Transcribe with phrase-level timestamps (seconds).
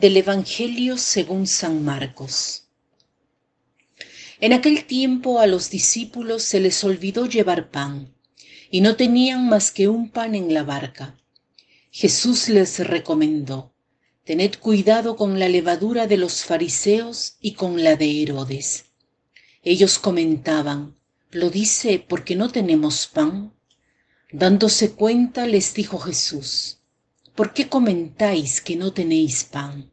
[0.00, 2.70] Del Evangelio según San Marcos.
[4.40, 8.14] En aquel tiempo a los discípulos se les olvidó llevar pan,
[8.70, 11.20] y no tenían más que un pan en la barca.
[11.90, 13.74] Jesús les recomendó,
[14.24, 18.86] Tened cuidado con la levadura de los fariseos y con la de Herodes.
[19.62, 20.96] Ellos comentaban,
[21.30, 23.52] ¿lo dice porque no tenemos pan?
[24.32, 26.79] Dándose cuenta les dijo Jesús,
[27.34, 29.90] ¿Por qué comentáis que no tenéis pan?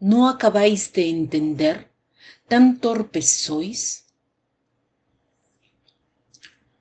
[0.00, 1.90] ¿No acabáis de entender?
[2.48, 4.04] ¿Tan torpes sois?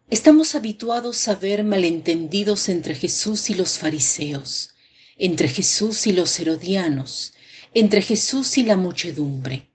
[0.09, 4.69] Estamos habituados a ver malentendidos entre Jesús y los fariseos,
[5.17, 7.33] entre Jesús y los herodianos,
[7.73, 9.69] entre Jesús y la muchedumbre.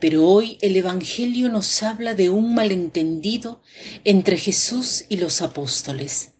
[0.00, 3.62] Pero hoy el Evangelio nos habla de un malentendido
[4.02, 6.32] entre Jesús y los apóstoles.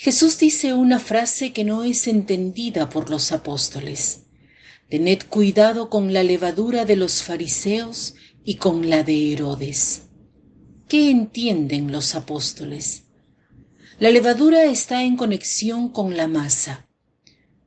[0.00, 4.20] Jesús dice una frase que no es entendida por los apóstoles.
[4.88, 10.02] Tened cuidado con la levadura de los fariseos y con la de Herodes.
[10.86, 13.06] ¿Qué entienden los apóstoles?
[13.98, 16.86] La levadura está en conexión con la masa.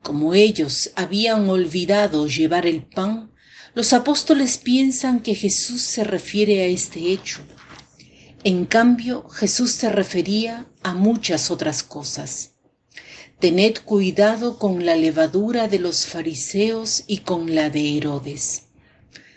[0.02, 3.34] Como ellos habían olvidado llevar el pan,
[3.76, 7.42] los apóstoles piensan que Jesús se refiere a este hecho
[8.44, 12.56] en cambio, Jesús se refería a muchas otras cosas.
[13.39, 18.64] Tened cuidado con la levadura de los fariseos y con la de Herodes.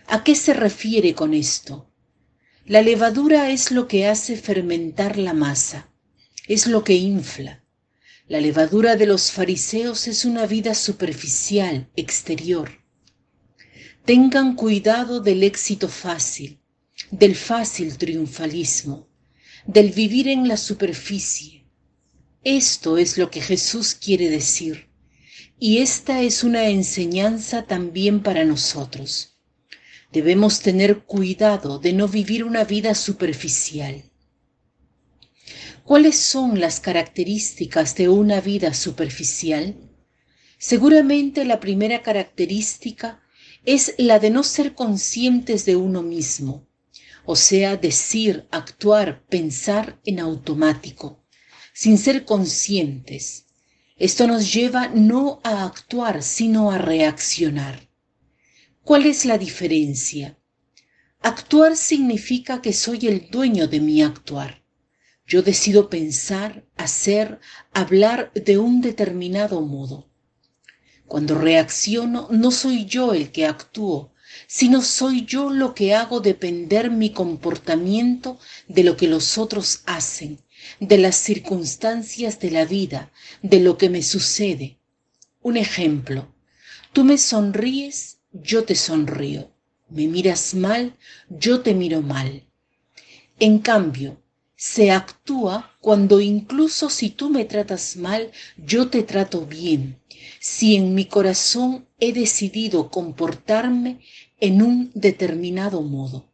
[0.06, 1.90] ¿A qué se refiere con esto?
[2.66, 5.90] La levadura es lo que hace fermentar la masa,
[6.48, 7.62] es lo que infla.
[8.26, 12.70] La levadura de los fariseos es una vida superficial, exterior.
[14.06, 16.63] Tengan cuidado del éxito fácil,
[17.18, 19.06] del fácil triunfalismo,
[19.66, 21.64] del vivir en la superficie.
[22.42, 24.88] Esto es lo que Jesús quiere decir,
[25.56, 29.36] y esta es una enseñanza también para nosotros.
[30.12, 34.10] Debemos tener cuidado de no vivir una vida superficial.
[35.84, 39.76] ¿Cuáles son las características de una vida superficial?
[40.58, 43.22] Seguramente la primera característica
[43.64, 46.66] es la de no ser conscientes de uno mismo,
[47.24, 51.24] o sea, decir, actuar, pensar en automático,
[51.72, 53.46] sin ser conscientes.
[53.96, 57.88] Esto nos lleva no a actuar, sino a reaccionar.
[58.82, 60.38] ¿Cuál es la diferencia?
[61.20, 64.62] Actuar significa que soy el dueño de mi actuar.
[65.26, 67.40] Yo decido pensar, hacer,
[67.72, 70.10] hablar de un determinado modo.
[71.06, 74.13] Cuando reacciono, no soy yo el que actúo,
[74.46, 80.38] sino soy yo lo que hago depender mi comportamiento de lo que los otros hacen,
[80.80, 83.10] de las circunstancias de la vida,
[83.42, 84.78] de lo que me sucede.
[85.42, 86.34] Un ejemplo,
[86.92, 89.50] tú me sonríes, yo te sonrío,
[89.88, 90.96] me miras mal,
[91.28, 92.44] yo te miro mal.
[93.38, 94.20] En cambio,
[94.72, 100.00] se actúa cuando incluso si tú me tratas mal, yo te trato bien.
[100.40, 104.00] Si en mi corazón he decidido comportarme
[104.40, 106.32] en un determinado modo.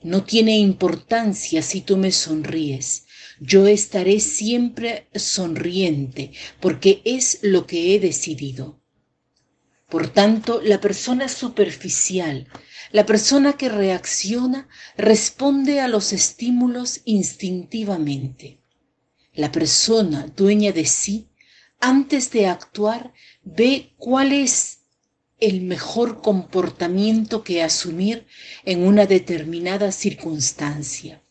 [0.00, 3.06] No tiene importancia si tú me sonríes.
[3.40, 8.80] Yo estaré siempre sonriente porque es lo que he decidido.
[9.88, 12.48] Por tanto, la persona superficial,
[12.90, 18.60] la persona que reacciona, responde a los estímulos instintivamente.
[19.32, 21.28] La persona dueña de sí,
[21.78, 23.12] antes de actuar,
[23.44, 24.80] ve cuál es
[25.38, 28.26] el mejor comportamiento que asumir
[28.64, 31.22] en una determinada circunstancia.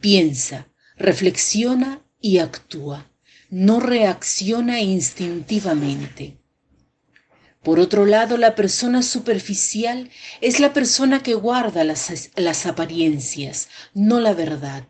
[0.00, 3.10] Piensa, reflexiona y actúa.
[3.48, 6.36] No reacciona instintivamente.
[7.66, 10.08] Por otro lado, la persona superficial
[10.40, 14.86] es la persona que guarda las, apariencias, no la verdad.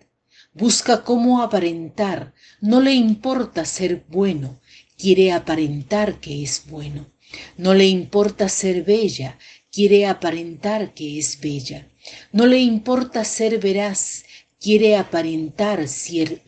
[0.53, 4.61] Busca cómo aparentar, no le importa ser bueno,
[4.99, 7.11] quiere aparentar que es bueno.
[7.57, 9.39] No le importa ser bella,
[9.73, 11.89] quiere aparentar que es bella.
[12.31, 14.25] No le importa ser veraz,
[14.61, 16.43] quiere aparentar ser,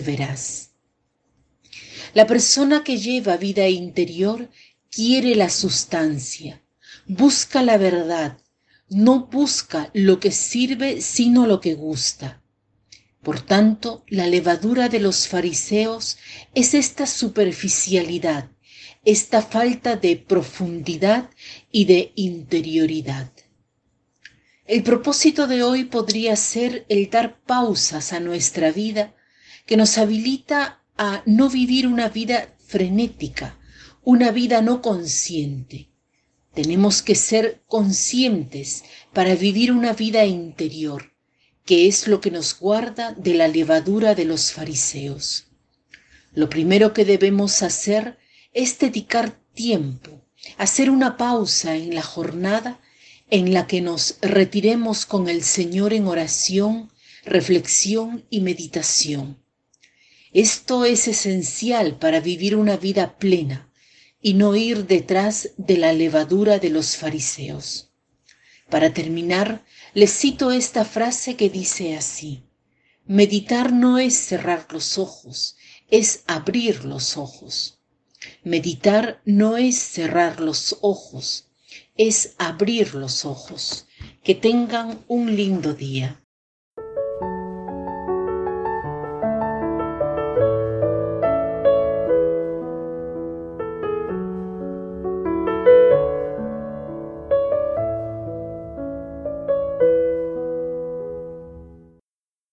[0.00, 0.70] veraz.
[2.14, 4.48] La persona que lleva vida interior
[4.94, 6.62] quiere la sustancia,
[7.06, 8.38] busca la verdad,
[8.88, 12.42] no busca lo que sirve sino lo que gusta.
[13.22, 16.18] Por tanto, la levadura de los fariseos
[16.54, 18.50] es esta superficialidad,
[19.04, 21.30] esta falta de profundidad
[21.72, 23.32] y de interioridad.
[24.64, 29.14] El propósito de hoy podría ser el dar pausas a nuestra vida
[29.66, 33.58] que nos habilita a no vivir una vida frenética,
[34.06, 35.88] una vida no consciente.
[36.52, 38.84] Tenemos que ser conscientes
[39.14, 41.14] para vivir una vida interior,
[41.64, 45.46] que es lo que nos guarda de la levadura de los fariseos.
[46.34, 48.18] Lo primero que debemos hacer
[48.52, 50.22] es dedicar tiempo,
[50.58, 52.80] hacer una pausa en la jornada
[53.30, 56.90] en la que nos retiremos con el Señor en oración,
[57.24, 59.38] reflexión y meditación.
[60.34, 63.70] Esto es esencial para vivir una vida plena
[64.26, 67.90] y no ir detrás de la levadura de los fariseos.
[68.70, 72.42] Para terminar, les cito esta frase que dice así,
[73.04, 75.58] meditar no es cerrar los ojos,
[75.90, 77.80] es abrir los ojos.
[78.42, 81.50] Meditar no es cerrar los ojos,
[81.94, 83.86] es abrir los ojos.
[84.22, 86.23] Que tengan un lindo día.